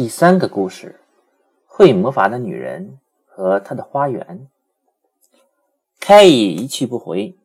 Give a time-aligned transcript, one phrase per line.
[0.00, 0.98] 第三个故事：
[1.66, 4.48] 会魔法的女人和她的花园。
[6.00, 7.36] 开伊一去不回，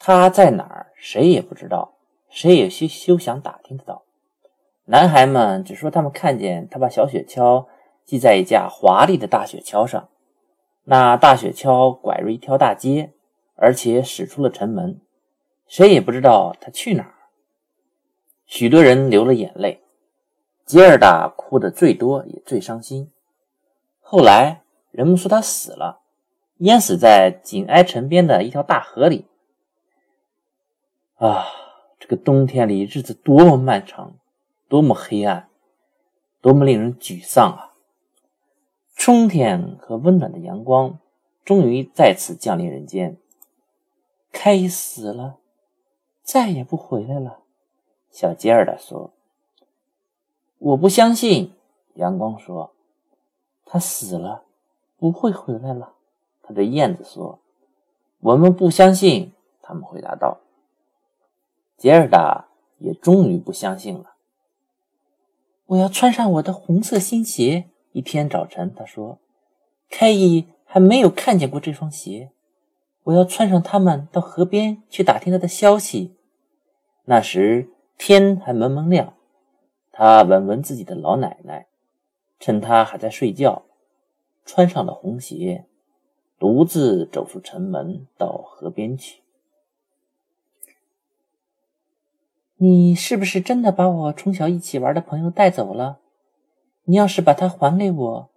[0.00, 0.90] 他在哪儿？
[0.96, 1.94] 谁也不知道，
[2.28, 4.02] 谁也休休想打听得到。
[4.86, 7.68] 男孩们只说他们看见他把小雪橇
[8.04, 10.08] 系在一架华丽的大雪橇上，
[10.82, 13.12] 那大雪橇拐入一条大街，
[13.54, 15.00] 而且驶出了城门。
[15.68, 17.14] 谁也不知道他去哪儿。
[18.44, 19.83] 许多人流了眼泪。
[20.64, 23.10] 吉尔达哭得最多也最伤心。
[24.00, 26.00] 后来人们说他死了，
[26.58, 29.26] 淹死在紧挨城边的一条大河里。
[31.16, 31.46] 啊，
[31.98, 34.14] 这个冬天里日子多么漫长，
[34.68, 35.48] 多么黑暗，
[36.40, 37.72] 多么令人沮丧啊！
[38.94, 40.98] 春天和温暖的阳光
[41.44, 43.18] 终于再次降临人间。
[44.32, 45.36] 开死了，
[46.22, 47.40] 再也不回来了。
[48.10, 49.13] 小吉尔达说。
[50.64, 51.52] 我不相信，
[51.96, 52.72] 阳光说
[53.66, 54.44] ：“他死了，
[54.96, 55.92] 不会回来了。”
[56.42, 57.38] 他对燕子说
[58.20, 60.38] ：“我们不相信。”他们回答道。
[61.76, 62.46] 杰尔达
[62.78, 64.14] 也终于不相信了。
[65.66, 67.68] 我要穿上我的红色新鞋。
[67.92, 69.18] 一天早晨，他说
[69.90, 72.32] ：“凯伊还没有看见过这双鞋。
[73.02, 76.16] 我要穿上它们到河边去打听他的消息。”
[77.04, 79.12] 那时天还蒙蒙亮。
[79.96, 81.68] 他闻闻自己的老奶奶，
[82.40, 83.62] 趁她还在睡觉，
[84.44, 85.66] 穿上了红鞋，
[86.36, 89.22] 独自走出城门，到河边去。
[92.56, 96.00] 你是不是真的把我从小一起玩的朋友带走了？
[96.86, 98.30] 你要是把它还给我，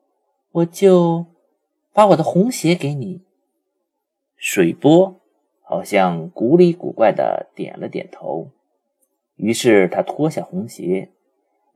[0.51, 1.25] 我就
[1.91, 3.23] 把我的红鞋给你。
[4.35, 5.19] 水波
[5.63, 8.51] 好像古里古怪的点了点头，
[9.37, 11.09] 于是他脱下红鞋。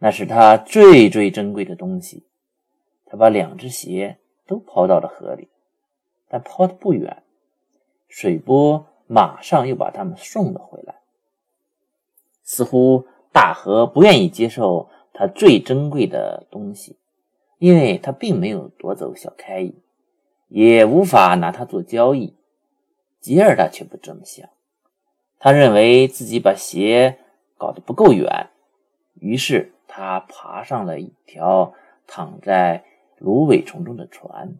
[0.03, 2.25] 那是他最最珍贵的东西，
[3.05, 5.47] 他把两只鞋都抛到了河里，
[6.27, 7.21] 但抛的不远，
[8.07, 10.95] 水波马上又把它们送了回来。
[12.43, 16.97] 似乎大河不愿意接受他最珍贵的东西，
[17.59, 19.75] 因为他并没有夺走小开伊，
[20.47, 22.35] 也无法拿它做交易。
[23.19, 24.49] 吉尔达却不这么想，
[25.37, 27.19] 他认为自己把鞋
[27.55, 28.49] 搞得不够远，
[29.19, 29.73] 于是。
[29.93, 31.73] 他爬上了一条
[32.07, 32.85] 躺在
[33.17, 34.55] 芦苇丛中的船，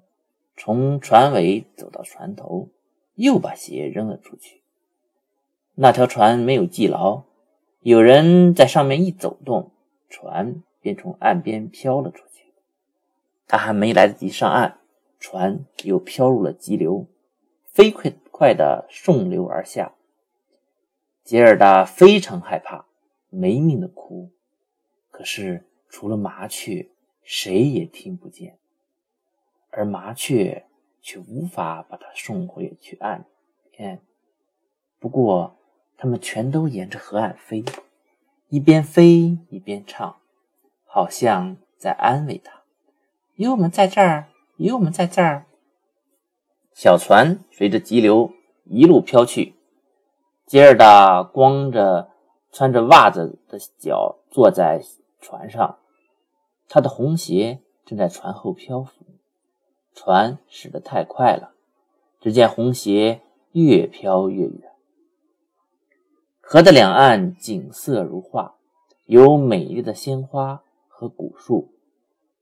[0.58, 2.68] 从船尾走到船头，
[3.16, 4.62] 又把鞋扔了出去。
[5.76, 7.24] 那条船没有系牢，
[7.80, 9.72] 有人在上面一走动，
[10.10, 12.52] 船便从岸边飘了出去。
[13.48, 14.80] 他还没来得及上岸，
[15.18, 17.08] 船又飘入了急流，
[17.68, 19.94] 飞快快地顺流而下。
[21.24, 22.86] 杰尔达非常害怕，
[23.30, 24.30] 没命的哭。
[25.22, 26.90] 可是，除了麻雀，
[27.22, 28.58] 谁也听不见，
[29.70, 30.66] 而麻雀
[31.00, 33.26] 却无法把它送回去岸
[33.70, 34.02] 边。
[34.98, 35.60] 不过，
[35.96, 37.64] 它们全都沿着河岸飞，
[38.50, 40.18] 一边飞一边唱，
[40.86, 42.64] 好像在安慰它
[43.38, 44.28] ：“有我们在这儿，
[44.58, 45.46] 有我们在这儿。”
[46.74, 48.34] 小船随着急流
[48.64, 49.54] 一路飘去，
[50.48, 52.10] 吉尔达光着
[52.52, 54.82] 穿着袜子的脚坐在。
[55.22, 55.78] 船上，
[56.68, 59.06] 他的红鞋正在船后漂浮。
[59.94, 61.54] 船驶得太快了，
[62.20, 63.22] 只见红鞋
[63.52, 64.72] 越飘越远。
[66.40, 68.56] 河的两岸景色如画，
[69.06, 71.74] 有美丽的鲜花和古树，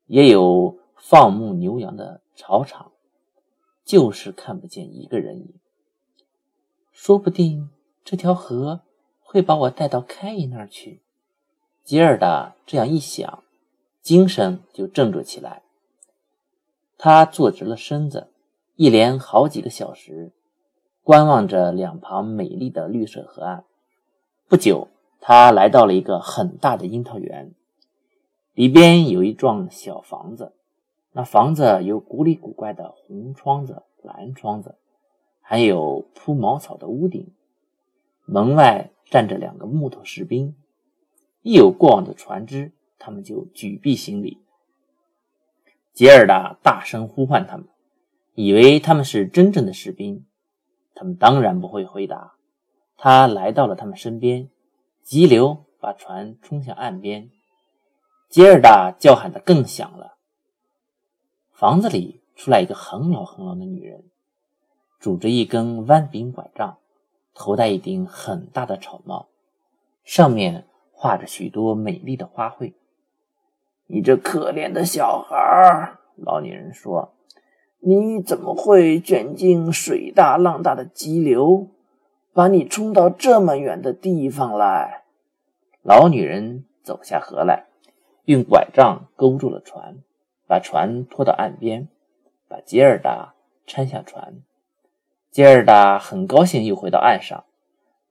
[0.05, 2.91] 也有放牧牛羊的草场，
[3.83, 5.53] 就是看不见一个人影。
[6.91, 7.69] 说不定
[8.03, 8.81] 这条河
[9.21, 11.01] 会把我带到开伊那儿去。
[11.89, 13.43] 吉尔达这样一想，
[14.03, 15.63] 精神就振作起来。
[16.99, 18.27] 他坐直了身子，
[18.75, 20.31] 一连好几个小时，
[21.03, 23.63] 观望着两旁美丽的绿色河岸。
[24.47, 24.89] 不久，
[25.19, 27.55] 他来到了一个很大的樱桃园，
[28.53, 30.53] 里边有一幢小房子。
[31.13, 34.75] 那房子有古里古怪的红窗子、蓝窗子，
[35.41, 37.33] 还有铺茅草的屋顶。
[38.25, 40.53] 门外站着两个木头士兵。
[41.41, 44.39] 一有过往的船只，他们就举臂行礼。
[45.93, 47.67] 杰尔达大声呼唤他们，
[48.33, 50.25] 以为他们是真正的士兵。
[50.95, 52.33] 他们当然不会回答。
[52.97, 54.49] 他来到了他们身边，
[55.01, 57.29] 急流把船冲向岸边。
[58.29, 60.17] 杰尔达叫喊的更响了。
[61.53, 64.03] 房子里出来一个很老很老的女人，
[64.99, 66.77] 拄着一根弯柄拐杖，
[67.33, 69.29] 头戴一顶很大的草帽，
[70.03, 70.65] 上面。
[71.01, 72.73] 画着许多美丽的花卉，
[73.87, 77.13] 你这可怜的小孩儿，老女人说
[77.79, 81.69] ：“你怎么会卷进水大浪大的急流，
[82.33, 85.05] 把你冲到这么远的地方来？”
[85.83, 87.67] 老女人走下河来，
[88.25, 89.99] 用拐杖勾住了船，
[90.47, 91.87] 把船拖到岸边，
[92.49, 93.35] 把杰尔达
[93.65, 94.41] 搀下船。
[95.31, 97.45] 杰尔达很高兴又回到岸上，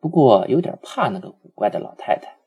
[0.00, 2.37] 不过有点怕那个古怪的老太太。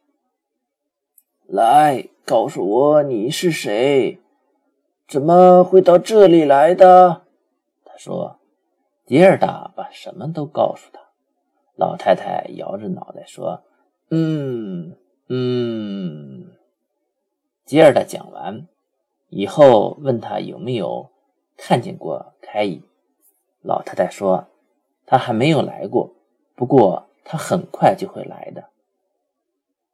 [1.51, 4.19] 来，告诉我你是谁？
[5.05, 7.23] 怎么会到这里来的？
[7.83, 8.37] 他说。
[9.05, 11.01] 杰尔达把什么都告诉他。
[11.75, 13.61] 老太太摇着脑袋说
[14.09, 14.95] ：“嗯
[15.27, 16.53] 嗯。”
[17.65, 18.69] 杰尔达讲完
[19.27, 21.09] 以后，问他有没有
[21.57, 22.81] 看见过凯伊。
[23.61, 24.47] 老太太说
[25.05, 26.13] ：“他还没有来过，
[26.55, 28.69] 不过他很快就会来的。”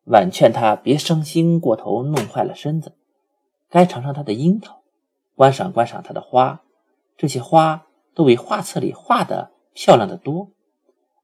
[0.07, 2.94] 婉劝他别伤心过头，弄坏了身子。
[3.69, 4.81] 该尝尝他的樱桃，
[5.36, 6.63] 观赏观赏他的花。
[7.18, 10.51] 这些花都比画册里画的漂亮的多，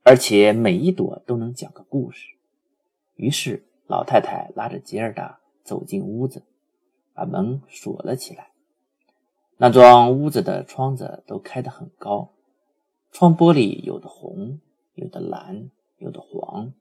[0.03, 2.35] 而且每一朵都能讲个故事。
[3.15, 6.43] 于是老太太拉着吉尔达走进屋子，
[7.13, 8.49] 把门锁了起来。
[9.55, 12.33] 那幢屋子的窗子都开得很高，
[13.11, 14.59] 窗玻璃有的红，
[14.95, 15.69] 有的蓝，
[15.99, 16.73] 有的黄。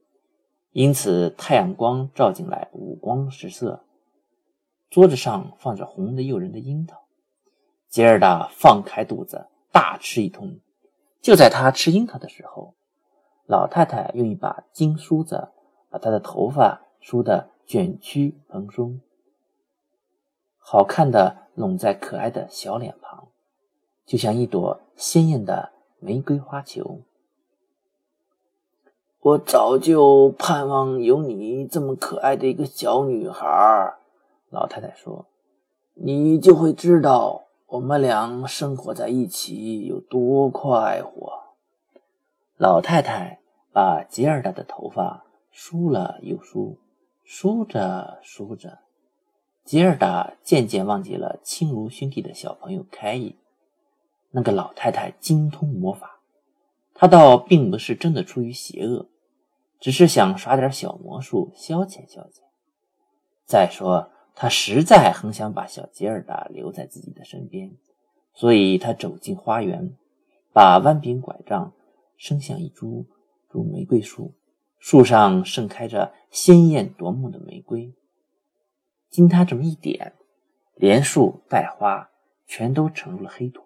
[0.73, 3.85] 因此，太阳光照进来，五光十色。
[4.89, 6.99] 桌子上放着红的诱人的樱桃，
[7.89, 10.59] 杰尔达放开肚子大吃一通。
[11.21, 12.75] 就在他吃樱桃的时候，
[13.47, 15.51] 老太太用一把金梳子
[15.91, 19.01] 把他的头发梳得卷曲蓬松，
[20.57, 23.29] 好看的拢在可爱的小脸庞，
[24.07, 25.71] 就像一朵鲜艳的
[26.01, 27.03] 玫瑰花球。
[29.23, 33.95] 我早就盼望有你这么可爱的一个小女孩，
[34.51, 35.27] 老太太说
[35.95, 41.55] ：“你就会知道我们俩生活在一起有多快活。”
[42.59, 43.39] 老太太
[43.73, 45.23] 把吉尔达的头发
[45.53, 46.79] 梳了又梳，
[47.23, 48.81] 梳着梳着，
[49.65, 53.37] 吉尔达渐渐忘记了亲如兄弟的小朋友凯伊。
[54.33, 56.19] 那个老太太精通魔法，
[56.93, 59.07] 她倒并不是真的出于邪恶。
[59.83, 62.39] 只是想耍点小魔术消遣消遣。
[63.45, 67.77] 再说，他实在很想把小吉尔达留在自己的身边，
[68.33, 69.97] 所以他走进花园，
[70.53, 71.73] 把弯柄拐杖
[72.17, 73.09] 伸向一株
[73.51, 74.33] 株玫瑰树，
[74.79, 77.93] 树上盛开着鲜艳夺目的玫瑰。
[79.11, 80.13] 经他这么一点，
[80.77, 82.09] 连树带花
[82.47, 83.65] 全都沉入了黑土，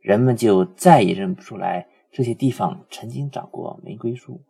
[0.00, 4.42] 人们就再也认不出来这些地方曾经长过玫瑰树。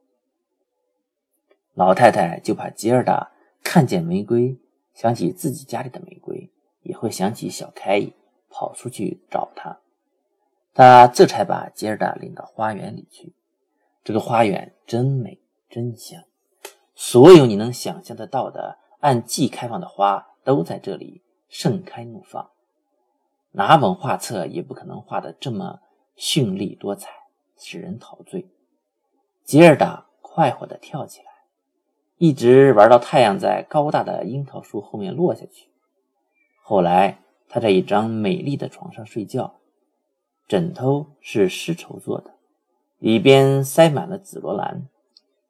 [1.79, 3.31] 老太太就怕吉尔达
[3.63, 4.59] 看见玫瑰，
[4.95, 6.51] 想起自己家里的玫瑰，
[6.83, 8.13] 也会想起小凯伊，
[8.51, 9.79] 跑出去找他。
[10.75, 13.33] 他这才把吉尔达领到花园里去。
[14.03, 15.41] 这个花园真美，
[15.71, 16.25] 真香，
[16.97, 22.51] 所有你能想象得到的按季开放的花都在这里盛开怒放。
[23.53, 25.79] 哪本画册也不可能画得这么
[26.17, 27.09] 绚丽多彩，
[27.57, 28.49] 使人陶醉。
[29.45, 31.28] 吉尔达快活地跳起来。
[32.19, 35.69] 一直玩到太阳在高大的樱桃树后面落下去。
[36.63, 39.55] 后来，他在一张美丽的床上睡觉，
[40.49, 42.35] 枕头是丝绸做的，
[42.99, 44.89] 里边塞满了紫罗兰。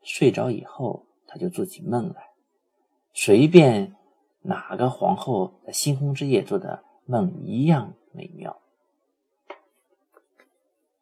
[0.02, 2.30] 睡着以后，他就做起梦来，
[3.14, 3.94] 随便
[4.42, 8.58] 哪个皇后在新婚之夜做的梦一样美妙。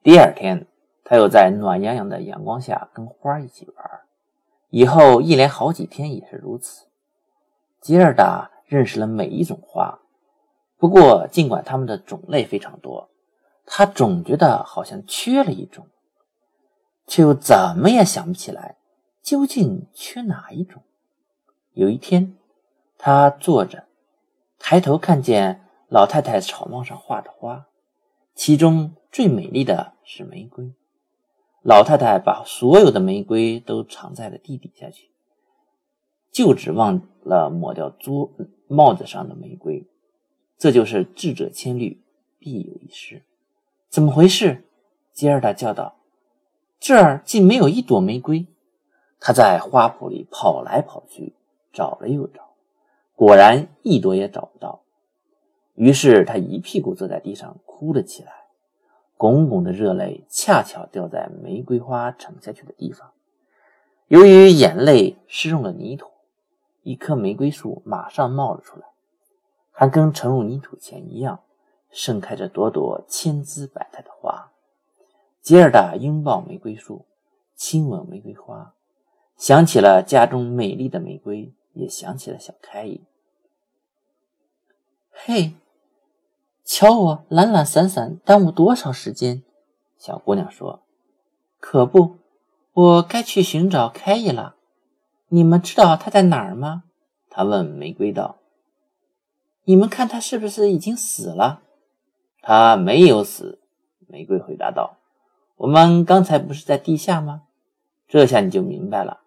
[0.02, 0.66] 第二天，
[1.04, 4.05] 他又在暖洋洋的阳光下跟花一起玩。
[4.76, 6.84] 以后一连好几天也是如此。
[7.80, 10.00] 吉尔达认识了每一种花，
[10.76, 13.08] 不过尽管它们的种类非常多，
[13.64, 15.86] 他总觉得好像缺了一种，
[17.06, 18.76] 却又怎么也想不起来
[19.22, 20.82] 究竟缺哪一种。
[21.72, 22.36] 有一天，
[22.98, 23.84] 他坐着，
[24.58, 27.64] 抬头看见老太太草帽上画的花，
[28.34, 30.70] 其中最美丽的是玫瑰。
[31.66, 35.10] 老太太把所有的玫瑰都藏在了地底下去，
[36.30, 38.30] 就只忘了抹掉桌
[38.68, 39.84] 帽子上的玫瑰。
[40.56, 42.04] 这就是智者千虑，
[42.38, 43.24] 必有一失。
[43.90, 44.62] 怎么回事？
[45.12, 45.96] 吉尔达叫道
[46.78, 48.46] ：“这儿竟没有一朵玫瑰！”
[49.18, 51.34] 他在花圃里跑来跑去，
[51.72, 52.54] 找了又找，
[53.16, 54.84] 果然一朵也找不到。
[55.74, 58.45] 于是他一屁股坐在地上，哭了起来。
[59.16, 63.12] 滚滚的热泪恰巧掉在玫瑰花沉下去的地方，
[64.08, 66.10] 由于眼泪湿润了泥土，
[66.82, 68.86] 一棵玫瑰树马上冒了出来。
[69.78, 71.40] 还跟沉入泥土前一样，
[71.90, 74.50] 盛开着朵朵千姿百态的花。
[75.42, 77.04] 吉尔达拥抱玫瑰树，
[77.54, 78.74] 亲吻玫瑰花，
[79.36, 83.02] 想起了家中美丽的玫瑰，也想起了小开伊。
[85.10, 85.52] 嘿，
[86.66, 89.44] 瞧我懒懒散散，耽误多少时间！
[89.96, 90.82] 小姑娘说
[91.60, 92.16] ：“可不，
[92.72, 94.56] 我该去寻找开伊了。
[95.28, 96.82] 你们知道他在哪儿吗？”
[97.30, 98.38] 她问玫瑰道。
[99.62, 101.62] “你们看他是不是已经死了
[102.42, 103.60] ？”“他没有死。”
[104.08, 104.96] 玫瑰回答道。
[105.58, 107.44] “我们刚才不是在地下吗？
[108.08, 109.20] 这下你就明白了。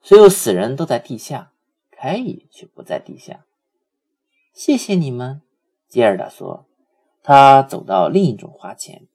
[0.00, 1.52] 所有死人都在地下，
[1.90, 3.44] 凯伊却不在地下。
[4.54, 5.42] ”“谢谢你们。”
[5.88, 6.64] 吉尔达说。
[7.26, 9.08] 他走到另一种花前。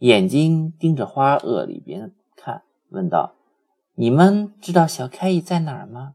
[0.00, 3.36] 眼睛盯着花萼里边看，问道
[3.96, 6.14] ：“你们知道小开在哪儿吗？”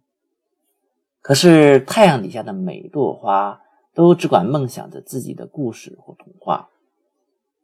[1.22, 3.62] 可是太阳底下的每朵花
[3.96, 6.70] 都只管梦想着自己的故事或童话。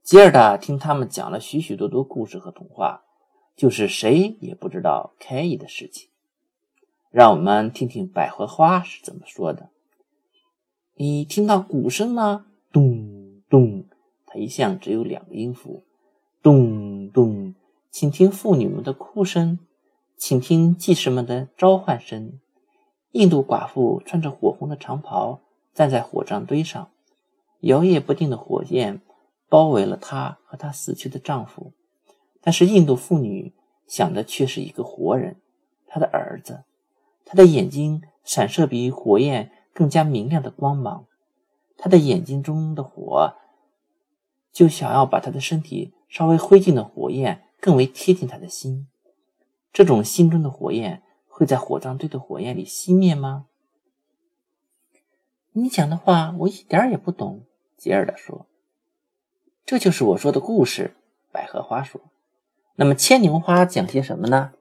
[0.01, 3.03] 吉尔达听他们讲了许许多多故事和童话，
[3.55, 6.09] 就是谁也不知道开伊的事情。
[7.11, 9.69] 让我们听听百合花是怎么说的
[10.97, 12.47] ：“你听到鼓声吗？
[12.71, 13.18] 咚
[13.49, 13.85] 咚，
[14.25, 15.83] 它一向只有两个音符。”
[16.41, 17.55] 咚咚，
[17.91, 19.59] 请听妇女们的哭声，
[20.15, 22.39] 请听祭师们的召唤声。
[23.11, 25.41] 印度寡妇穿着火红的长袍，
[25.73, 26.91] 站在火葬堆上，
[27.61, 29.01] 摇曳不定的火焰
[29.49, 31.73] 包围了她和她死去的丈夫。
[32.39, 33.53] 但是印度妇女
[33.85, 35.35] 想的却是一个活人，
[35.87, 36.63] 她的儿子。
[37.25, 41.05] 他的眼睛闪射比火焰更加明亮的光芒，
[41.79, 43.33] 他的眼睛中的火
[44.51, 45.95] 就想要把他的身体。
[46.09, 48.87] 稍微灰烬的火焰更为贴近他的心，
[49.71, 53.45] 这种心中的火焰会在火葬堆的火焰里熄灭吗？
[55.51, 57.43] 你讲的话我一点也不懂。”
[57.77, 58.47] 吉尔达说。
[59.67, 60.95] “这就是我说的故事。”
[61.31, 62.01] 百合花说。
[62.77, 64.53] “那么牵牛花讲些什么呢？”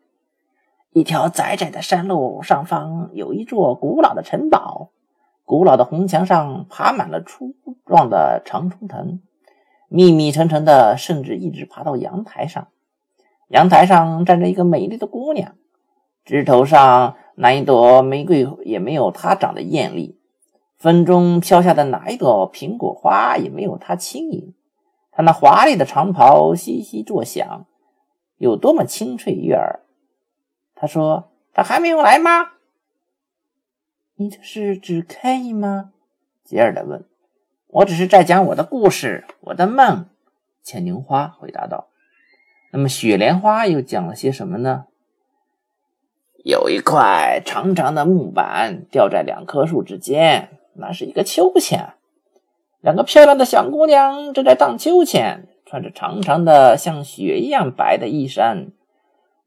[0.93, 4.91] 一条窄窄的山路上方有一座古老的城堡，
[5.49, 7.55] 古老的红墙上爬满了粗
[7.87, 9.23] 壮的常春藤。
[9.89, 12.69] 密密层层的，甚至一直爬到阳台上。
[13.49, 15.55] 阳台上站着一个美丽的姑娘，
[16.23, 20.21] 枝头上哪一朵玫瑰也没有她长得艳丽，
[20.77, 24.53] 风中飘下的哪一朵苹果花也没有她轻盈。
[25.11, 27.65] 她那华丽的长袍悉悉作响，
[28.37, 29.81] 有多么清脆悦耳。
[30.75, 32.51] 他说：“他还没有来吗
[34.21, 35.93] ？”“你这是指开吗？”
[36.45, 37.05] 吉尔的问。
[37.69, 40.07] 我只是在讲我的故事，我的梦。”
[40.65, 41.87] 牵牛花回答道。
[42.73, 44.87] “那么雪莲花又讲了些什么呢？”
[46.45, 51.95] 有一块长长的木板吊在两棵树之间，那是一个秋千。
[52.81, 58.73] 两个漂亮的小姑娘正在荡秋千，穿着长长的像雪一样白的衣衫，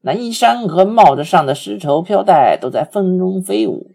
[0.00, 3.90] 那衣衫和帽子上的丝绸飘带都在风中飞舞。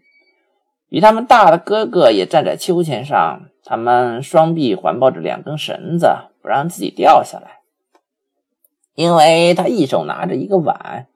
[0.88, 3.42] 比他们大的哥哥也站在秋千上。
[3.64, 6.08] 他们双臂环抱着两根绳子，
[6.40, 7.58] 不让自己掉下来。
[8.94, 11.06] 因为他一手拿着一个碗，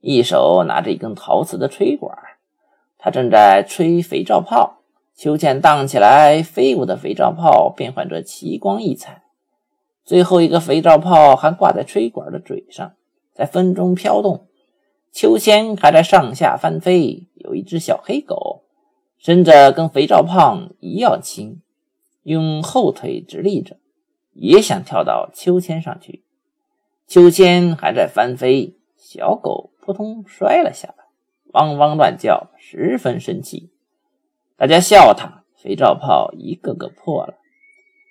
[0.00, 2.16] 一手拿着一根陶瓷的吹管，
[2.96, 4.78] 他正在吹肥皂泡。
[5.16, 9.22] 秋千荡起来，飞舞的肥皂泡变换着奇光异彩。
[10.04, 12.92] 最后一个肥皂泡还挂在吹管的嘴上，
[13.34, 14.46] 在风中飘动。
[15.10, 17.26] 秋千还在上下翻飞。
[17.34, 18.64] 有一只小黑狗，
[19.18, 21.62] 身子跟肥皂泡一样轻。
[22.22, 23.78] 用后腿直立着，
[24.32, 26.24] 也想跳到秋千上去。
[27.06, 31.04] 秋千还在翻飞，小狗扑通摔了下来，
[31.52, 33.70] 汪汪乱叫，十分生气。
[34.56, 37.38] 大家笑他，肥皂泡一个个破了。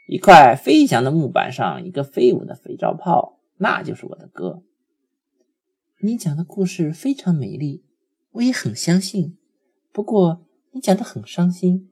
[0.08, 4.64] 一块飞翔的木板上，一个飞舞的肥皂泡，那就是我的歌。
[6.00, 7.84] 你讲的故事非常美丽，
[8.32, 9.38] 我也很相信。
[9.92, 11.90] 不过你讲的很伤心。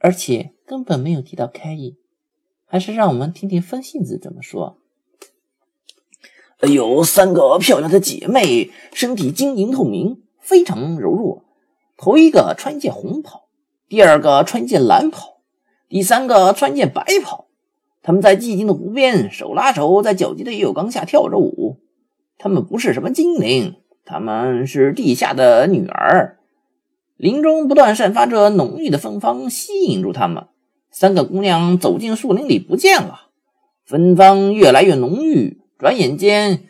[0.00, 1.96] 而且根本没有提到开伊，
[2.66, 4.76] 还是让我们听听风信子怎么说。
[6.60, 11.44] 有三个漂亮的姐妹，身体晶莹透明，非常柔弱。
[11.96, 13.48] 头一个穿件红袍，
[13.88, 15.38] 第二个穿件蓝袍，
[15.88, 17.46] 第三个穿件白袍。
[18.02, 21.80] 他们在寂静的湖边手拉手，在皎洁的月光下跳着舞。
[22.36, 26.40] 他们不是什么精灵，他们是地下的女儿。
[27.16, 30.46] 林中不断散发着浓郁的芬芳，吸引住他们。
[30.90, 33.28] 三个姑娘走进树林里，不见了。
[33.84, 36.64] 芬芳越来越浓郁，转眼间，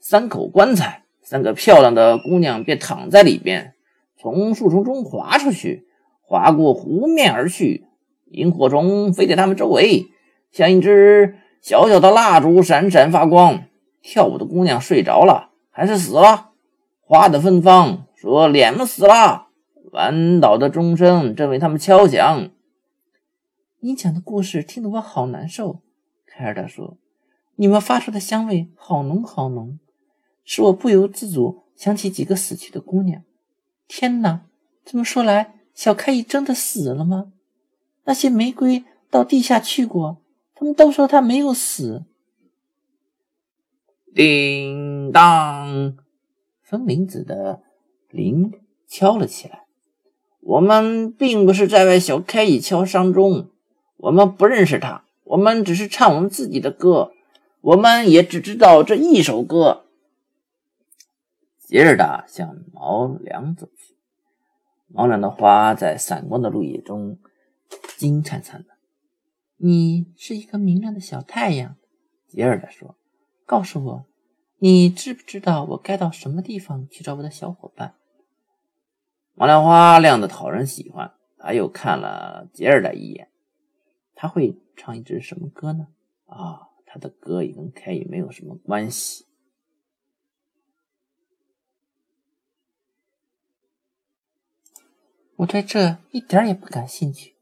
[0.00, 3.74] 三口棺材，三个漂亮的姑娘便躺在里边。
[4.20, 5.86] 从树丛中滑出去，
[6.22, 7.86] 划过湖面而去，
[8.30, 10.06] 萤火虫飞在他们周围，
[10.50, 13.64] 像一只小小的蜡烛，闪闪发光。
[14.02, 16.50] 跳舞的姑娘睡着了，还是死了？
[17.00, 19.47] 花的芬芳说脸们死了。
[19.92, 22.50] 晚岛的钟声正为他们敲响。
[23.80, 25.80] 你讲的故事听得我好难受。
[26.26, 26.98] 凯尔达说
[27.56, 29.78] ：“你们发出的香味好浓好浓，
[30.44, 33.22] 使我不由自主想起几个死去的姑娘。
[33.86, 34.46] 天哪，
[34.84, 37.32] 这么说来，小凯伊真的死了吗？
[38.04, 40.20] 那些玫瑰到地下去过，
[40.54, 42.04] 他们都说他没有死。”
[44.14, 45.96] 叮当，
[46.62, 47.62] 风铃子的
[48.10, 48.52] 铃
[48.86, 49.66] 敲了起来。
[50.48, 53.50] 我们并不是在为小开伊敲丧钟，
[53.98, 57.12] 我们不认识他，我们只是唱我们自己的歌，
[57.60, 59.84] 我们也只知道这一首歌。
[61.58, 63.94] 吉尔达向毛梁走去，
[64.86, 67.18] 毛梁的花在闪光的绿叶中
[67.98, 68.68] 金灿灿的。
[69.58, 71.76] 你是一个明亮的小太阳，
[72.26, 72.96] 吉尔达说。
[73.44, 74.06] 告诉我，
[74.56, 77.96] 你知不知道我该到什么地方去找我的小伙伴？
[79.38, 81.14] 毛兰花亮的讨人喜欢。
[81.38, 83.30] 他又看了杰尔达一眼。
[84.16, 85.86] 他会唱一支什么歌呢？
[86.26, 89.26] 啊，他的歌也跟凯也没有什么关系。
[95.36, 97.36] 我对这一点也不感兴趣。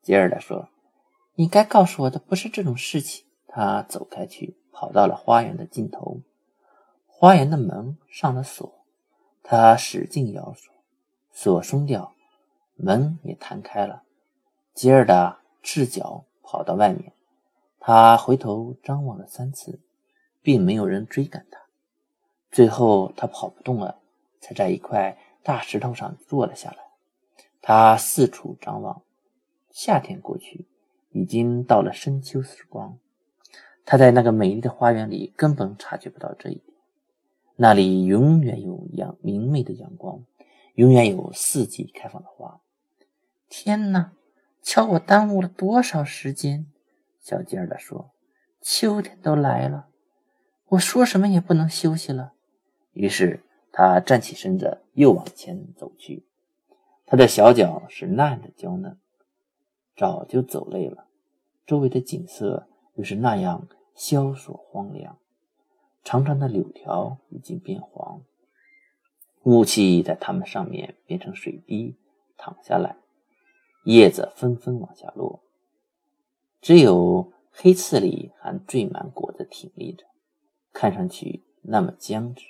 [0.00, 0.70] 杰尔达说
[1.36, 4.56] ：“你该告诉我的不是这种事情。”他走开去。
[4.70, 6.20] 跑到了花园的尽头，
[7.08, 8.86] 花园的门上了锁，
[9.42, 10.72] 他使劲摇锁，
[11.40, 12.14] 锁松掉，
[12.74, 14.02] 门也弹开了。
[14.74, 17.12] 吉尔达赤脚跑到外面，
[17.78, 19.78] 他回头张望了三次，
[20.42, 21.60] 并没有人追赶他。
[22.50, 24.00] 最后他跑不动了，
[24.40, 26.78] 才在一块大石头上坐了下来。
[27.62, 29.02] 他四处张望，
[29.70, 30.66] 夏天过去，
[31.12, 32.98] 已经到了深秋时光。
[33.84, 36.76] 他在那个美丽的花园里根本察觉不到这一点。
[37.54, 40.24] 那里永远有阳明媚的阳光，
[40.78, 42.60] 永远有四季开放的花。
[43.48, 44.12] 天哪，
[44.62, 46.66] 瞧我耽误了多少时间！
[47.18, 48.12] 小吉尔达说
[48.62, 49.88] ：“秋天都来了，
[50.68, 52.32] 我说什么也不能休息了。”
[52.94, 56.24] 于是他站起身子，又往前走去。
[57.06, 58.96] 他的小脚是那样的娇嫩，
[59.96, 61.08] 早就走累了。
[61.66, 63.66] 周围的景色又是那样。
[63.96, 65.18] 萧索荒凉，
[66.04, 68.22] 长长的柳条已经变黄，
[69.44, 71.96] 雾气在它们上面变成水滴
[72.36, 72.96] 淌下来，
[73.84, 75.42] 叶子纷纷往下落，
[76.60, 80.04] 只有黑刺里还缀满果子挺立着，
[80.72, 82.44] 看上去那么僵直，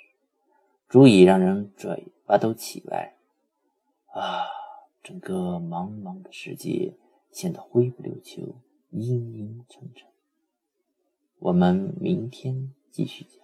[0.89, 3.15] 足以让人嘴巴都起歪。
[4.07, 4.47] 啊，
[5.01, 6.97] 整个茫茫的世界
[7.31, 8.41] 显得灰不溜秋，
[8.89, 10.07] 阴阴沉沉。
[11.37, 13.38] 我们明天继续讲。